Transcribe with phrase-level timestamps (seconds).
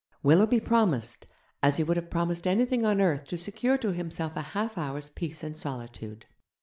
[0.23, 1.27] Willoughby promised,
[1.61, 5.09] as he would have promised anything on earth to secure to himself a half hour's
[5.09, 6.25] peace and solitude.